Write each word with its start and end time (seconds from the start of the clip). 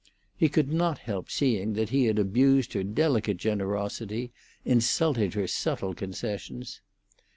He 0.35 0.49
could 0.49 0.73
not 0.73 0.97
help 0.97 1.29
seeing 1.29 1.73
that 1.73 1.89
he 1.89 2.05
had 2.05 2.17
abused 2.17 2.73
her 2.73 2.81
delicate 2.81 3.37
generosity, 3.37 4.31
insulted 4.65 5.35
her 5.35 5.45
subtle 5.45 5.93
concessions. 5.93 6.81